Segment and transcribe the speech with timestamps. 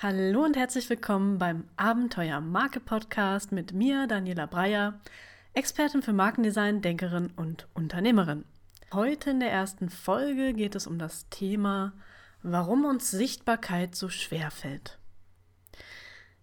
[0.00, 5.00] Hallo und herzlich willkommen beim Abenteuer Marke Podcast mit mir, Daniela Breyer,
[5.54, 8.44] Expertin für Markendesign, Denkerin und Unternehmerin.
[8.94, 11.94] Heute in der ersten Folge geht es um das Thema,
[12.44, 15.00] warum uns Sichtbarkeit so schwer fällt.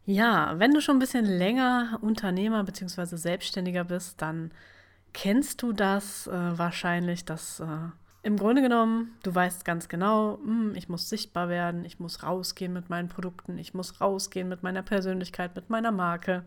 [0.04, 3.16] Ja, wenn du schon ein bisschen länger Unternehmer bzw.
[3.16, 4.52] Selbstständiger bist, dann
[5.14, 7.66] kennst du das äh, wahrscheinlich, dass äh,
[8.26, 12.74] im Grunde genommen, du weißt ganz genau, hm, ich muss sichtbar werden, ich muss rausgehen
[12.74, 16.44] mit meinen Produkten, ich muss rausgehen mit meiner Persönlichkeit, mit meiner Marke.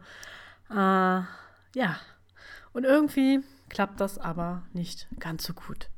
[0.71, 1.97] Äh, ja,
[2.73, 5.89] und irgendwie klappt das aber nicht ganz so gut.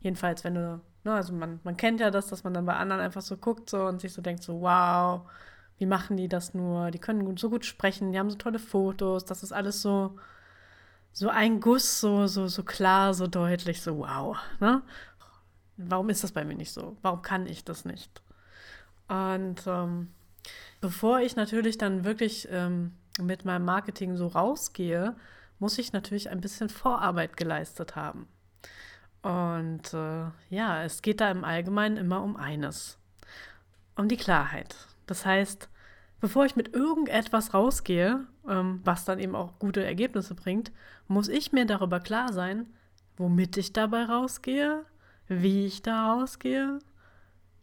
[0.00, 3.00] Jedenfalls, wenn du, ne, also man, man kennt ja das, dass man dann bei anderen
[3.00, 5.22] einfach so guckt so und sich so denkt, so, wow,
[5.78, 6.90] wie machen die das nur?
[6.90, 10.14] Die können so gut sprechen, die haben so tolle Fotos, das ist alles so,
[11.12, 14.36] so ein Guss, so, so, so klar, so deutlich, so wow.
[14.60, 14.82] Ne?
[15.88, 16.96] Warum ist das bei mir nicht so?
[17.02, 18.22] Warum kann ich das nicht?
[19.08, 20.08] Und ähm,
[20.80, 25.14] bevor ich natürlich dann wirklich ähm, mit meinem Marketing so rausgehe,
[25.58, 28.26] muss ich natürlich ein bisschen Vorarbeit geleistet haben.
[29.22, 32.98] Und äh, ja, es geht da im Allgemeinen immer um eines,
[33.96, 34.74] um die Klarheit.
[35.06, 35.68] Das heißt,
[36.20, 40.72] bevor ich mit irgendetwas rausgehe, ähm, was dann eben auch gute Ergebnisse bringt,
[41.06, 42.66] muss ich mir darüber klar sein,
[43.16, 44.84] womit ich dabei rausgehe,
[45.40, 46.78] wie ich da rausgehe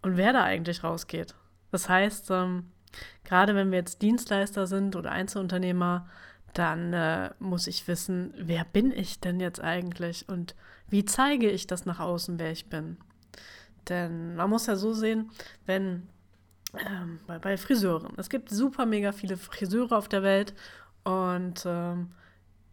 [0.02, 1.36] und wer da eigentlich rausgeht.
[1.72, 2.72] Das heißt, ähm,
[3.24, 6.08] gerade wenn wir jetzt Dienstleister sind oder Einzelunternehmer,
[6.54, 10.56] dann äh, muss ich wissen, wer bin ich denn jetzt eigentlich und
[10.90, 12.98] wie zeige ich das nach außen, wer ich bin.
[13.88, 15.30] Denn man muss ja so sehen,
[15.66, 16.08] wenn
[16.78, 20.54] ähm, bei, bei, Friseuren, es gibt super mega viele Friseure auf der Welt
[21.04, 22.12] und ähm,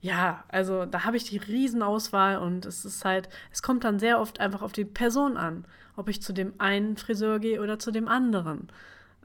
[0.06, 4.20] ja, also da habe ich die Riesenauswahl und es ist halt, es kommt dann sehr
[4.20, 5.64] oft einfach auf die Person an,
[5.96, 8.68] ob ich zu dem einen Friseur gehe oder zu dem anderen.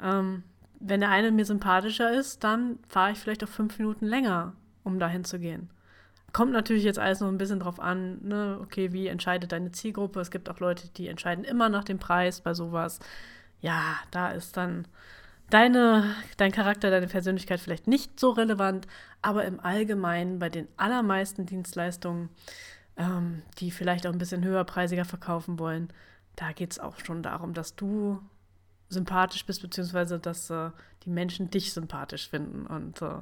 [0.01, 0.41] Ähm,
[0.79, 4.97] wenn der eine mir sympathischer ist, dann fahre ich vielleicht auch fünf Minuten länger, um
[4.97, 5.69] dahin zu gehen.
[6.33, 8.57] Kommt natürlich jetzt alles noch ein bisschen drauf an, ne?
[8.59, 10.19] okay, wie entscheidet deine Zielgruppe?
[10.19, 12.97] Es gibt auch Leute, die entscheiden immer nach dem Preis bei sowas.
[13.59, 14.88] Ja, da ist dann
[15.53, 18.88] deine, dein Charakter, deine Persönlichkeit vielleicht nicht so relevant,
[19.22, 22.29] aber im Allgemeinen bei den allermeisten Dienstleistungen,
[22.97, 25.89] ähm, die vielleicht auch ein bisschen höherpreisiger verkaufen wollen,
[26.35, 28.22] da geht es auch schon darum, dass du
[28.89, 30.72] sympathisch bist, beziehungsweise dass äh,
[31.03, 32.66] die Menschen dich sympathisch finden.
[32.66, 33.19] Und äh,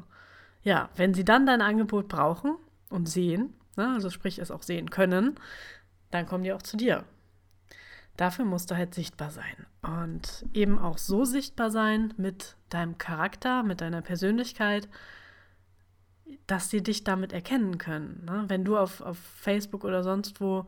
[0.63, 2.55] ja, wenn sie dann dein Angebot brauchen
[2.89, 5.35] und sehen, ne, also sprich es auch sehen können,
[6.11, 7.03] dann kommen die auch zu dir.
[8.19, 9.65] Dafür musst du halt sichtbar sein.
[9.81, 14.89] Und eben auch so sichtbar sein mit deinem Charakter, mit deiner Persönlichkeit,
[16.45, 18.25] dass sie dich damit erkennen können.
[18.25, 18.43] Ne?
[18.49, 20.67] Wenn du auf, auf Facebook oder sonst wo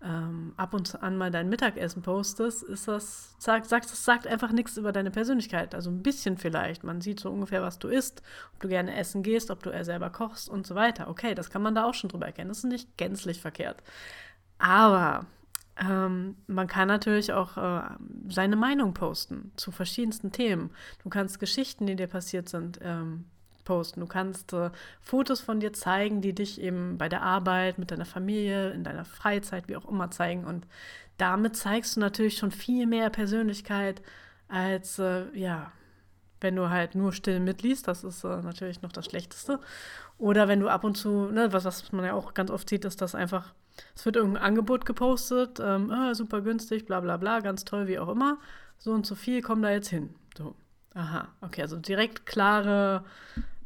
[0.00, 4.52] ähm, ab und an mal dein Mittagessen postest, ist das, sagt, sagt, das sagt einfach
[4.52, 5.74] nichts über deine Persönlichkeit.
[5.74, 6.84] Also ein bisschen vielleicht.
[6.84, 8.22] Man sieht so ungefähr, was du isst,
[8.54, 11.08] ob du gerne essen gehst, ob du eher selber kochst und so weiter.
[11.08, 12.50] Okay, das kann man da auch schon drüber erkennen.
[12.50, 13.82] Das ist nicht gänzlich verkehrt.
[14.58, 15.26] Aber
[15.80, 17.82] ähm, man kann natürlich auch äh,
[18.28, 20.70] seine Meinung posten zu verschiedensten Themen.
[21.02, 23.24] Du kannst Geschichten, die dir passiert sind, ähm,
[23.64, 24.00] posten.
[24.00, 28.04] Du kannst äh, Fotos von dir zeigen, die dich eben bei der Arbeit, mit deiner
[28.04, 30.44] Familie, in deiner Freizeit, wie auch immer zeigen.
[30.44, 30.66] Und
[31.16, 34.02] damit zeigst du natürlich schon viel mehr Persönlichkeit
[34.48, 35.72] als, äh, ja,
[36.42, 37.88] wenn du halt nur still mitliest.
[37.88, 39.60] Das ist äh, natürlich noch das Schlechteste.
[40.18, 42.84] Oder wenn du ab und zu, ne, was, was man ja auch ganz oft sieht,
[42.84, 43.54] ist, dass einfach,
[43.94, 47.98] es wird irgendein Angebot gepostet, ähm, ah, super günstig, bla bla bla, ganz toll, wie
[47.98, 48.38] auch immer.
[48.78, 50.14] So und so viel, komm da jetzt hin.
[50.36, 50.54] So.
[50.94, 53.04] Aha, okay, also direkt klare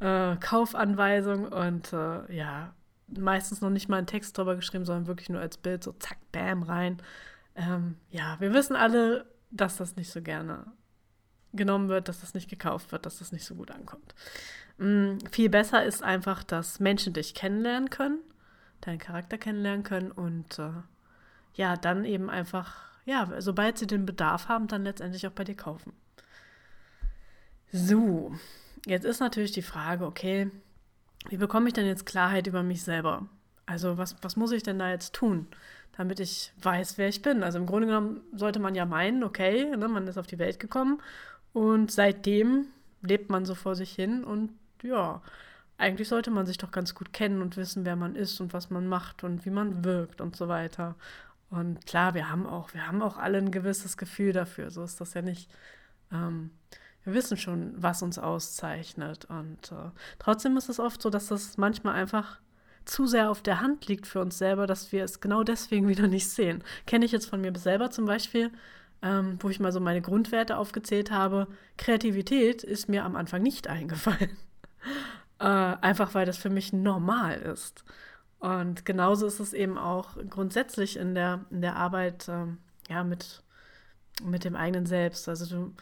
[0.01, 2.73] äh, Kaufanweisung und äh, ja,
[3.09, 6.19] meistens noch nicht mal einen Text drüber geschrieben, sondern wirklich nur als Bild, so zack,
[6.33, 7.03] bam, rein.
[7.57, 10.67] Ähm, ja, wir wissen alle, dass das nicht so gerne
[11.57, 14.15] genommen wird, dass das nicht gekauft wird, dass das nicht so gut ankommt.
[14.79, 18.19] Mhm, viel besser ist einfach, dass Menschen dich kennenlernen können,
[18.81, 20.71] deinen Charakter kennenlernen können und äh,
[21.55, 25.57] ja, dann eben einfach, ja, sobald sie den Bedarf haben, dann letztendlich auch bei dir
[25.57, 25.93] kaufen.
[27.73, 28.33] So,
[28.87, 30.49] Jetzt ist natürlich die Frage, okay,
[31.29, 33.27] wie bekomme ich denn jetzt Klarheit über mich selber?
[33.67, 35.49] Also was, was muss ich denn da jetzt tun,
[35.97, 37.43] damit ich weiß, wer ich bin?
[37.43, 40.61] Also im Grunde genommen sollte man ja meinen, okay, ne, man ist auf die Welt
[40.61, 41.03] gekommen
[41.57, 42.67] und seitdem
[43.01, 44.51] lebt man so vor sich hin und
[44.83, 45.23] ja,
[45.79, 48.69] eigentlich sollte man sich doch ganz gut kennen und wissen, wer man ist und was
[48.69, 50.97] man macht und wie man wirkt und so weiter.
[51.49, 54.71] Und klar, wir haben auch, wir haben auch alle ein gewisses Gefühl dafür.
[54.71, 55.51] So ist das ja nicht.
[56.13, 56.51] Ähm,
[57.05, 59.25] wir wissen schon, was uns auszeichnet.
[59.25, 62.39] Und äh, trotzdem ist es oft so, dass das manchmal einfach
[62.85, 66.07] zu sehr auf der Hand liegt für uns selber, dass wir es genau deswegen wieder
[66.07, 66.63] nicht sehen.
[66.87, 68.51] Kenne ich jetzt von mir selber zum Beispiel.
[69.07, 71.47] Ähm, wo ich mal so meine Grundwerte aufgezählt habe.
[71.79, 74.37] Kreativität ist mir am Anfang nicht eingefallen.
[75.39, 77.85] äh, einfach weil das für mich normal ist.
[78.39, 82.59] Und genauso ist es eben auch grundsätzlich in der, in der Arbeit ähm,
[82.89, 83.43] ja, mit,
[84.23, 85.29] mit dem eigenen Selbst.
[85.29, 85.75] Also du,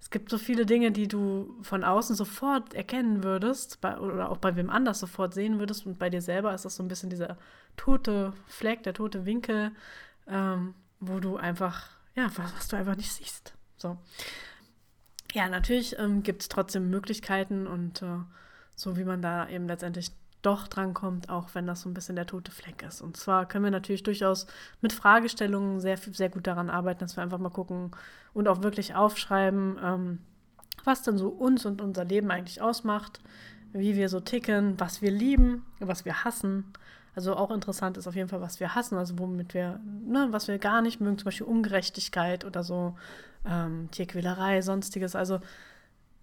[0.00, 4.38] es gibt so viele Dinge, die du von außen sofort erkennen würdest bei, oder auch
[4.38, 5.86] bei wem anders sofort sehen würdest.
[5.86, 7.38] Und bei dir selber ist das so ein bisschen dieser
[7.76, 9.72] tote Fleck, der tote Winkel,
[10.26, 13.54] ähm, wo du einfach, ja, was, was, du einfach nicht siehst.
[13.76, 13.98] So.
[15.32, 18.18] Ja, natürlich ähm, gibt es trotzdem Möglichkeiten und äh,
[18.74, 20.12] so wie man da eben letztendlich
[20.42, 23.00] doch drankommt, auch wenn das so ein bisschen der tote Fleck ist.
[23.00, 24.46] Und zwar können wir natürlich durchaus
[24.80, 27.92] mit Fragestellungen sehr, sehr gut daran arbeiten, dass wir einfach mal gucken
[28.34, 30.18] und auch wirklich aufschreiben, ähm,
[30.84, 33.20] was denn so uns und unser Leben eigentlich ausmacht,
[33.72, 36.72] wie wir so ticken, was wir lieben, was wir hassen.
[37.14, 40.48] Also auch interessant ist auf jeden Fall, was wir hassen, also womit wir, ne, was
[40.48, 42.96] wir gar nicht mögen, zum Beispiel Ungerechtigkeit oder so,
[43.44, 45.14] ähm, Tierquälerei, sonstiges.
[45.14, 45.40] Also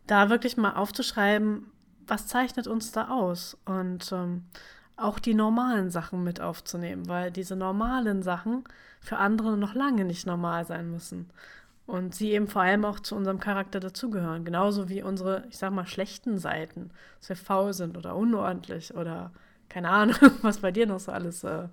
[0.08, 1.72] da wirklich mal aufzuschreiben,
[2.08, 3.58] was zeichnet uns da aus?
[3.66, 4.46] Und ähm,
[4.98, 8.64] auch die normalen Sachen mit aufzunehmen, weil diese normalen Sachen
[9.00, 11.30] für andere noch lange nicht normal sein müssen.
[11.86, 14.46] Und sie eben vor allem auch zu unserem Charakter dazugehören.
[14.46, 16.92] Genauso wie unsere, ich sag mal, schlechten Seiten.
[17.20, 19.32] Dass wir faul sind oder unordentlich oder
[19.70, 21.68] keine Ahnung, was bei dir noch so alles äh,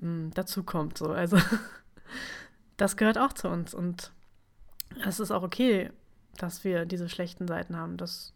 [0.00, 0.98] mm, dazu kommt.
[0.98, 1.10] So.
[1.10, 1.38] Also
[2.76, 3.74] das gehört auch zu uns.
[3.74, 4.12] Und
[5.04, 5.90] es ist auch okay,
[6.36, 7.96] dass wir diese schlechten Seiten haben.
[7.96, 8.32] Das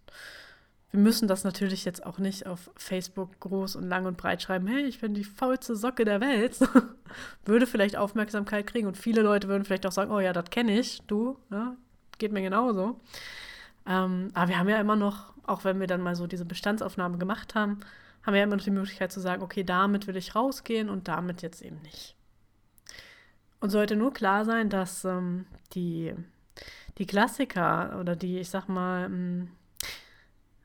[0.93, 4.67] wir müssen das natürlich jetzt auch nicht auf Facebook groß und lang und breit schreiben,
[4.67, 6.59] hey, ich bin die faulste Socke der Welt.
[7.47, 10.79] Würde vielleicht Aufmerksamkeit kriegen und viele Leute würden vielleicht auch sagen, oh ja, das kenne
[10.79, 11.77] ich, du, ne?
[12.19, 13.01] geht mir genauso.
[13.87, 17.19] Ähm, aber wir haben ja immer noch, auch wenn wir dann mal so diese Bestandsaufnahme
[17.19, 17.81] gemacht haben,
[18.23, 21.09] haben wir ja immer noch die Möglichkeit zu sagen, okay, damit will ich rausgehen und
[21.09, 22.17] damit jetzt eben nicht.
[23.61, 26.15] Und sollte nur klar sein, dass ähm, die,
[26.99, 29.49] die Klassiker oder die, ich sag mal, mh, hm,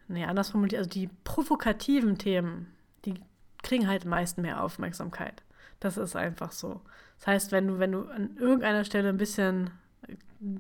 [0.08, 2.74] nee, anders formuliert, also die provokativen Themen,
[3.06, 3.16] die
[3.64, 5.44] kriegen halt meist mehr Aufmerksamkeit.
[5.80, 6.82] Das ist einfach so.
[7.18, 9.72] Das heißt, wenn du, wenn du an irgendeiner Stelle ein bisschen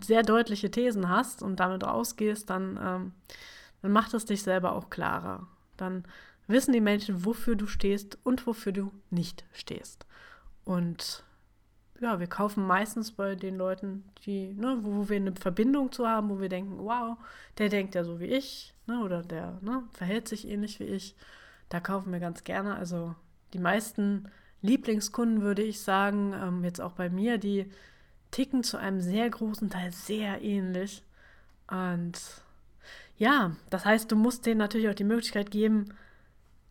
[0.02, 3.14] sehr deutliche Thesen hast und damit rausgehst, dann, ähm,
[3.82, 5.48] dann macht es dich selber auch klarer.
[5.76, 6.04] Dann
[6.48, 10.06] wissen die Menschen, wofür du stehst und wofür du nicht stehst.
[10.64, 11.24] Und
[12.00, 16.08] ja, wir kaufen meistens bei den Leuten, die, ne, wo, wo wir eine Verbindung zu
[16.08, 17.18] haben, wo wir denken, wow,
[17.58, 21.16] der denkt ja so wie ich, ne, oder der ne, verhält sich ähnlich wie ich.
[21.70, 22.76] Da kaufen wir ganz gerne.
[22.76, 23.16] Also
[23.54, 24.30] die meisten
[24.62, 27.72] Lieblingskunden, würde ich sagen, ähm, jetzt auch bei mir, die
[28.32, 31.04] ticken zu einem sehr großen Teil sehr ähnlich.
[31.70, 32.20] Und
[33.18, 35.94] ja, das heißt, du musst denen natürlich auch die Möglichkeit geben,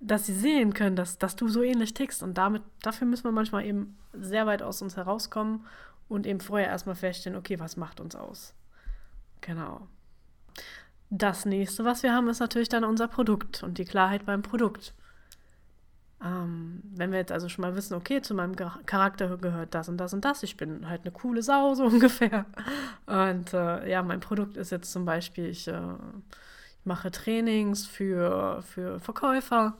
[0.00, 2.22] dass sie sehen können, dass, dass du so ähnlich tickst.
[2.22, 5.64] Und damit, dafür müssen wir manchmal eben sehr weit aus uns herauskommen
[6.08, 8.54] und eben vorher erstmal feststellen, okay, was macht uns aus?
[9.40, 9.88] Genau.
[11.10, 14.92] Das nächste, was wir haben, ist natürlich dann unser Produkt und die Klarheit beim Produkt.
[16.22, 19.98] Ähm, wenn wir jetzt also schon mal wissen, okay, zu meinem Charakter gehört das und
[19.98, 22.46] das und das, ich bin halt eine coole Sau, so ungefähr.
[23.06, 25.78] Und äh, ja, mein Produkt ist jetzt zum Beispiel, ich, äh,
[26.80, 29.76] ich mache Trainings für, für Verkäufer.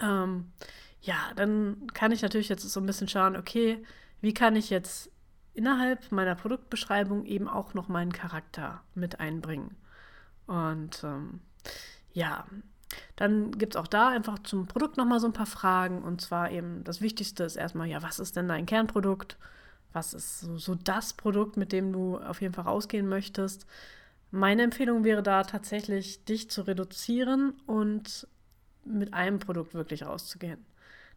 [0.00, 0.52] Ähm,
[1.00, 3.82] ja, dann kann ich natürlich jetzt so ein bisschen schauen, okay,
[4.20, 5.10] wie kann ich jetzt
[5.54, 9.76] innerhalb meiner Produktbeschreibung eben auch noch meinen Charakter mit einbringen.
[10.46, 11.40] Und ähm,
[12.12, 12.46] ja,
[13.16, 16.02] dann gibt es auch da einfach zum Produkt nochmal so ein paar Fragen.
[16.02, 19.38] Und zwar eben das Wichtigste ist erstmal, ja, was ist denn dein Kernprodukt?
[19.92, 23.66] Was ist so, so das Produkt, mit dem du auf jeden Fall rausgehen möchtest?
[24.30, 28.28] Meine Empfehlung wäre da tatsächlich, dich zu reduzieren und
[28.86, 30.64] mit einem Produkt wirklich rauszugehen.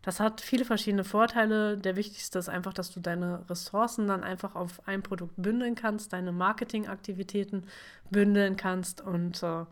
[0.01, 1.77] Das hat viele verschiedene Vorteile.
[1.77, 6.13] Der wichtigste ist einfach, dass du deine Ressourcen dann einfach auf ein Produkt bündeln kannst,
[6.13, 7.65] deine Marketingaktivitäten
[8.09, 9.65] bündeln kannst und äh,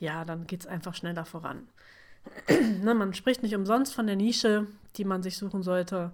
[0.00, 1.68] ja, dann geht es einfach schneller voran.
[2.48, 6.10] ne, man spricht nicht umsonst von der Nische, die man sich suchen sollte.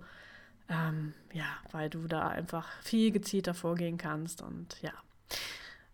[0.69, 4.93] Ähm, ja, weil du da einfach viel gezielter vorgehen kannst und ja.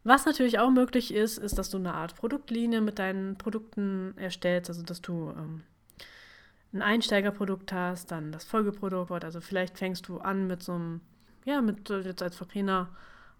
[0.03, 4.71] Was natürlich auch möglich ist, ist, dass du eine Art Produktlinie mit deinen Produkten erstellst,
[4.71, 5.63] also dass du ähm,
[6.73, 11.01] ein Einsteigerprodukt hast, dann das Folgeprodukt, also vielleicht fängst du an mit so einem,
[11.45, 12.89] ja, mit jetzt als Verbraucher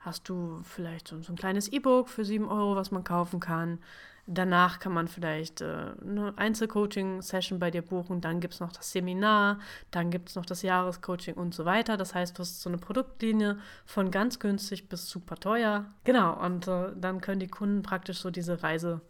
[0.01, 3.79] hast du vielleicht so, so ein kleines E-Book für 7 Euro, was man kaufen kann.
[4.27, 8.21] Danach kann man vielleicht äh, eine Einzelcoaching-Session bei dir buchen.
[8.21, 9.59] Dann gibt es noch das Seminar,
[9.91, 11.97] dann gibt es noch das Jahrescoaching und so weiter.
[11.97, 15.87] Das heißt, du hast so eine Produktlinie von ganz günstig bis super teuer.
[16.05, 19.01] Genau, und äh, dann können die Kunden praktisch so diese Reise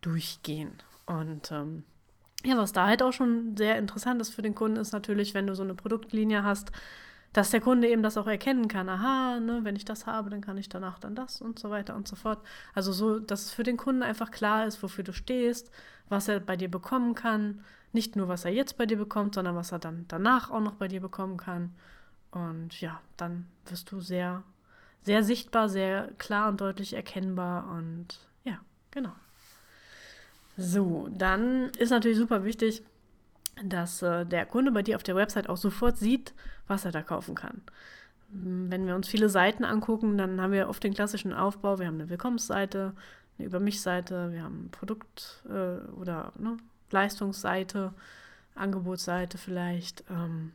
[0.00, 0.72] durchgehen.
[1.06, 1.84] Und ähm,
[2.44, 5.46] ja, was da halt auch schon sehr interessant ist für den Kunden, ist natürlich, wenn
[5.46, 6.72] du so eine Produktlinie hast,
[7.34, 8.88] dass der Kunde eben das auch erkennen kann.
[8.88, 11.96] Aha, ne, wenn ich das habe, dann kann ich danach dann das und so weiter
[11.96, 12.38] und so fort.
[12.74, 15.70] Also so, dass es für den Kunden einfach klar ist, wofür du stehst,
[16.08, 17.64] was er bei dir bekommen kann.
[17.92, 20.76] Nicht nur, was er jetzt bei dir bekommt, sondern was er dann danach auch noch
[20.76, 21.74] bei dir bekommen kann.
[22.30, 24.44] Und ja, dann wirst du sehr,
[25.02, 28.60] sehr sichtbar, sehr klar und deutlich erkennbar und ja,
[28.92, 29.12] genau.
[30.56, 32.84] So, dann ist natürlich super wichtig,
[33.62, 36.34] dass äh, der Kunde bei dir auf der Website auch sofort sieht,
[36.66, 37.62] was er da kaufen kann.
[38.28, 41.78] Wenn wir uns viele Seiten angucken, dann haben wir oft den klassischen Aufbau.
[41.78, 42.94] Wir haben eine Willkommensseite,
[43.38, 46.56] eine Über mich-Seite, wir haben Produkt- äh, oder ne,
[46.90, 47.92] Leistungsseite,
[48.54, 50.04] Angebotsseite vielleicht.
[50.10, 50.52] Ähm,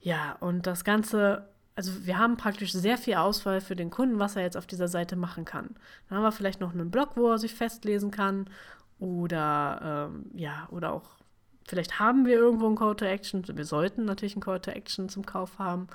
[0.00, 4.36] ja, und das Ganze, also wir haben praktisch sehr viel Auswahl für den Kunden, was
[4.36, 5.74] er jetzt auf dieser Seite machen kann.
[6.08, 8.48] Dann haben wir vielleicht noch einen Blog, wo er sich festlesen kann
[8.98, 11.23] oder ähm, ja, oder auch
[11.66, 13.44] Vielleicht haben wir irgendwo einen Call to Action.
[13.46, 15.88] Wir sollten natürlich einen Call to Action zum Kauf haben.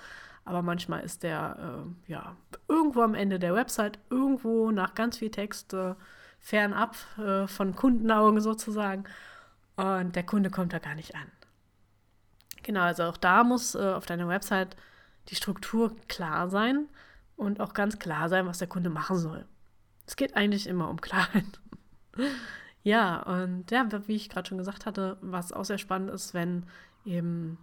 [0.45, 2.35] Aber manchmal ist der äh, ja
[2.67, 5.93] irgendwo am Ende der Website, irgendwo nach ganz viel Text äh,
[6.39, 9.03] fernab äh, von Kundenaugen sozusagen.
[9.75, 11.31] Und der Kunde kommt da gar nicht an.
[12.63, 14.75] Genau, also auch da muss äh, auf deiner Website
[15.29, 16.87] die Struktur klar sein
[17.35, 19.45] und auch ganz klar sein, was der Kunde machen soll.
[20.05, 21.59] Es geht eigentlich immer um Klarheit.
[22.83, 26.63] Ja, und ja, wie ich gerade schon gesagt hatte, was auch sehr spannend ist, wenn
[27.05, 27.57] eben,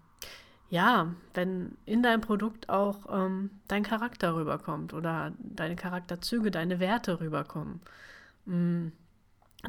[0.68, 7.20] ja, wenn in deinem Produkt auch ähm, dein Charakter rüberkommt oder deine Charakterzüge, deine Werte
[7.20, 7.80] rüberkommen.
[8.44, 8.88] Mm,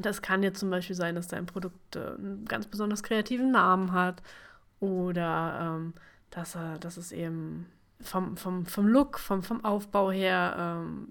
[0.01, 3.94] das kann jetzt zum Beispiel sein, dass dein Produkt äh, einen ganz besonders kreativen Namen
[3.94, 4.22] hat
[4.80, 5.94] oder ähm,
[6.30, 7.68] dass, er, dass es eben
[8.01, 11.08] vom, vom, vom Look, vom, vom Aufbau her ähm,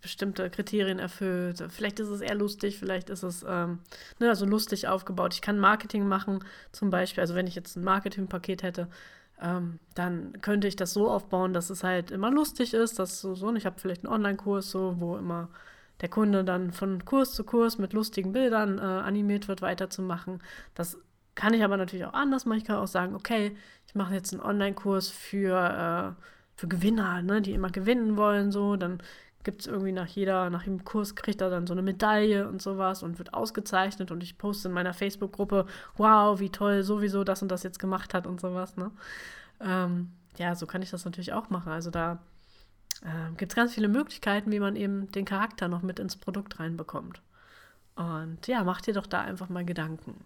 [0.00, 1.62] bestimmte Kriterien erfüllt.
[1.70, 3.80] Vielleicht ist es eher lustig, vielleicht ist es ähm,
[4.18, 5.34] ne, also lustig aufgebaut.
[5.34, 7.20] Ich kann Marketing machen, zum Beispiel.
[7.20, 8.88] Also wenn ich jetzt ein Marketingpaket hätte,
[9.40, 12.98] ähm, dann könnte ich das so aufbauen, dass es halt immer lustig ist.
[12.98, 15.48] Dass so, so und ich habe vielleicht einen Online-Kurs, so, wo immer
[16.00, 20.42] der Kunde dann von Kurs zu Kurs mit lustigen Bildern äh, animiert wird, weiterzumachen.
[20.74, 20.98] Das
[21.34, 22.58] kann ich aber natürlich auch anders machen.
[22.58, 23.56] Ich kann auch sagen, okay,
[23.86, 26.22] ich mache jetzt einen Online-Kurs für, äh,
[26.56, 28.76] für Gewinner, ne, die immer gewinnen wollen, so.
[28.76, 29.02] Dann
[29.44, 32.62] gibt es irgendwie nach jeder, nach jedem Kurs kriegt er dann so eine Medaille und
[32.62, 37.42] sowas und wird ausgezeichnet und ich poste in meiner Facebook-Gruppe, wow, wie toll sowieso das
[37.42, 38.90] und das jetzt gemacht hat und sowas, ne?
[39.60, 41.72] Ähm, ja, so kann ich das natürlich auch machen.
[41.72, 42.18] Also da
[43.02, 46.58] äh, gibt es ganz viele Möglichkeiten, wie man eben den Charakter noch mit ins Produkt
[46.58, 47.20] reinbekommt.
[47.94, 50.24] Und ja, mach dir doch da einfach mal Gedanken.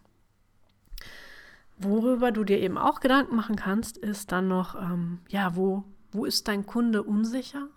[1.79, 6.25] Worüber du dir eben auch Gedanken machen kannst, ist dann noch, ähm, ja, wo, wo
[6.25, 7.69] ist dein Kunde unsicher?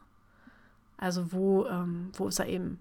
[0.99, 2.79] Also wo, ähm, wo ist er eben,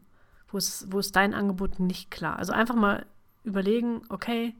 [0.48, 2.38] wo ist, wo ist dein Angebot nicht klar?
[2.38, 3.06] Also einfach mal
[3.44, 4.54] überlegen, okay,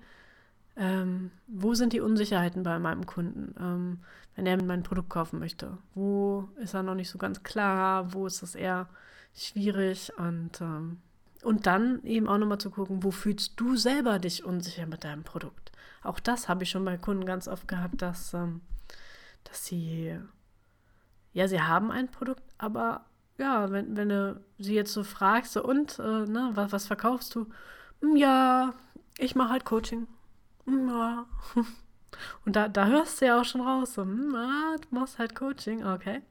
[0.76, 3.98] ähm, wo sind die Unsicherheiten bei meinem Kunden, ähm,
[4.36, 5.76] wenn er mein Produkt kaufen möchte?
[5.94, 8.12] Wo ist er noch nicht so ganz klar?
[8.14, 8.88] Wo ist das eher
[9.34, 10.12] schwierig?
[10.16, 10.98] Und, ähm,
[11.42, 15.24] und dann eben auch nochmal zu gucken, wo fühlst du selber dich unsicher mit deinem
[15.24, 15.72] Produkt?
[16.04, 18.60] Auch das habe ich schon bei Kunden ganz oft gehabt, dass, ähm,
[19.42, 20.16] dass sie,
[21.32, 23.04] ja, sie haben ein Produkt, aber
[23.38, 27.34] ja, wenn, wenn du sie jetzt so fragst, so und, äh, ne, was, was verkaufst
[27.34, 27.46] du?
[28.02, 28.74] Hm, ja,
[29.18, 30.06] ich mache halt Coaching.
[30.66, 31.26] Hm, ja.
[32.44, 35.34] Und da, da hörst du ja auch schon raus, so, hm, ah, du machst halt
[35.36, 36.22] Coaching, okay.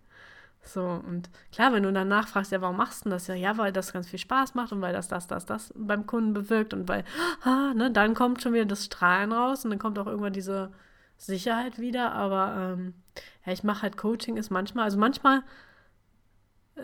[0.63, 3.27] So, und klar, wenn du dann nachfragst, ja, warum machst du das?
[3.27, 6.05] Ja, ja, weil das ganz viel Spaß macht und weil das, das, das, das beim
[6.05, 7.05] Kunden bewirkt und weil,
[7.43, 10.71] ah, ne, dann kommt schon wieder das Strahlen raus und dann kommt auch irgendwann diese
[11.17, 12.93] Sicherheit wieder, aber ähm,
[13.45, 15.43] ja, ich mache halt Coaching ist manchmal, also manchmal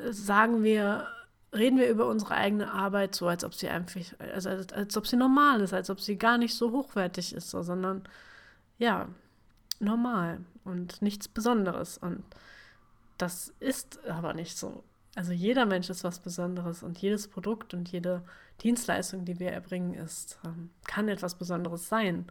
[0.09, 1.07] sagen wir,
[1.53, 4.01] reden wir über unsere eigene Arbeit so, als ob sie einfach,
[4.33, 7.49] also als, als ob sie normal ist, als ob sie gar nicht so hochwertig ist,
[7.49, 8.03] so, sondern
[8.77, 9.07] ja,
[9.79, 11.97] normal und nichts Besonderes.
[11.97, 12.23] Und
[13.17, 14.83] das ist aber nicht so.
[15.15, 18.23] Also jeder Mensch ist was Besonderes und jedes Produkt und jede
[18.61, 22.25] Dienstleistung, die wir erbringen, ist, ähm, kann etwas Besonderes sein.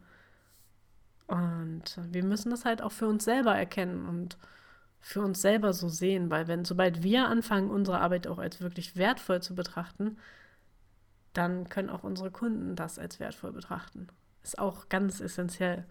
[1.28, 4.37] Und wir müssen das halt auch für uns selber erkennen und
[5.02, 8.97] für uns selber so sehen, weil wenn sobald wir anfangen, unsere Arbeit auch als wirklich
[8.97, 10.16] wertvoll zu betrachten,
[11.32, 14.06] dann können auch unsere Kunden das als wertvoll betrachten.
[14.44, 15.85] Ist auch ganz essentiell.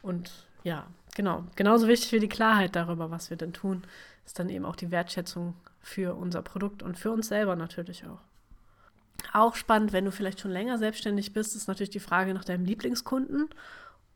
[0.00, 3.82] Und ja, genau, genauso wichtig wie die Klarheit darüber, was wir denn tun,
[4.24, 8.20] ist dann eben auch die Wertschätzung für unser Produkt und für uns selber natürlich auch.
[9.34, 12.64] Auch spannend, wenn du vielleicht schon länger selbstständig bist, ist natürlich die Frage nach deinem
[12.64, 13.50] Lieblingskunden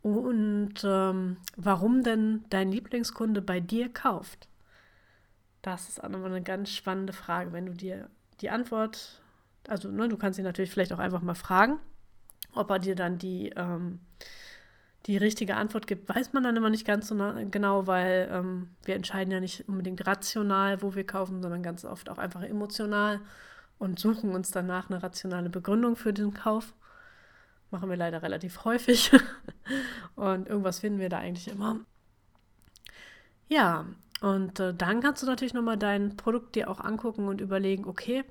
[0.03, 4.49] und ähm, warum denn dein Lieblingskunde bei dir kauft?
[5.63, 7.53] Das ist auch nochmal eine ganz spannende Frage.
[7.53, 8.09] Wenn du dir
[8.41, 9.21] die Antwort,
[9.67, 11.79] also ne, du kannst ihn natürlich vielleicht auch einfach mal fragen,
[12.55, 14.01] ob er dir dann die, ähm,
[15.07, 17.17] die richtige Antwort gibt, weiß man dann immer nicht ganz so
[17.51, 22.09] genau, weil ähm, wir entscheiden ja nicht unbedingt rational, wo wir kaufen, sondern ganz oft
[22.09, 23.21] auch einfach emotional
[23.79, 26.75] und suchen uns danach eine rationale Begründung für den Kauf.
[27.71, 29.11] Machen wir leider relativ häufig.
[30.17, 31.81] und irgendwas finden wir da eigentlich immer.
[33.49, 33.87] Ja,
[34.21, 38.25] und äh, dann kannst du natürlich nochmal dein Produkt dir auch angucken und überlegen, okay,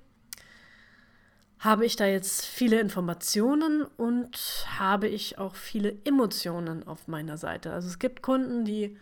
[1.60, 7.74] habe ich da jetzt viele Informationen und habe ich auch viele Emotionen auf meiner Seite.
[7.74, 8.96] Also es gibt Kunden, die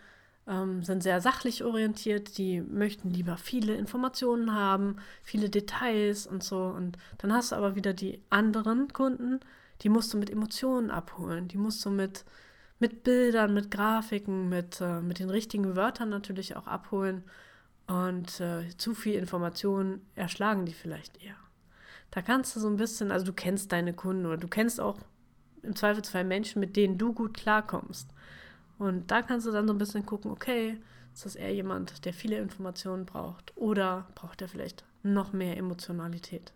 [0.46, 6.62] ähm, sind sehr sachlich orientiert, die möchten lieber viele Informationen haben, viele Details und so.
[6.62, 9.40] Und dann hast du aber wieder die anderen Kunden,
[9.82, 12.24] die musst du mit Emotionen abholen, die musst du mit,
[12.78, 17.24] mit Bildern, mit Grafiken, mit, äh, mit den richtigen Wörtern natürlich auch abholen.
[17.86, 21.36] Und äh, zu viel Informationen erschlagen die vielleicht eher.
[22.10, 24.98] Da kannst du so ein bisschen, also du kennst deine Kunden oder du kennst auch
[25.62, 28.08] im Zweifelsfall Menschen, mit denen du gut klarkommst.
[28.78, 30.78] Und da kannst du dann so ein bisschen gucken, okay,
[31.14, 36.52] ist das eher jemand, der viele Informationen braucht oder braucht er vielleicht noch mehr Emotionalität?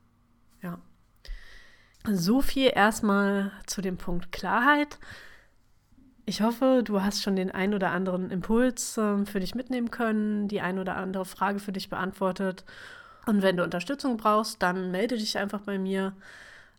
[0.62, 0.78] Ja.
[2.08, 4.98] So viel erstmal zu dem Punkt Klarheit.
[6.26, 10.48] Ich hoffe, du hast schon den ein oder anderen Impuls äh, für dich mitnehmen können,
[10.48, 12.64] die ein oder andere Frage für dich beantwortet
[13.26, 16.14] und wenn du Unterstützung brauchst, dann melde dich einfach bei mir.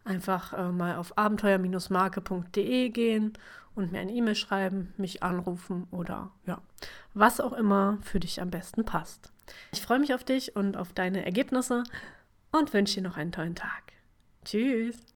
[0.03, 3.33] Einfach äh, mal auf abenteuer-marke.de gehen
[3.75, 6.59] und mir eine E-Mail schreiben, mich anrufen oder ja,
[7.13, 9.31] was auch immer für dich am besten passt.
[9.71, 11.83] Ich freue mich auf dich und auf deine Ergebnisse
[12.51, 13.93] und wünsche dir noch einen tollen Tag.
[14.43, 14.97] Tschüss.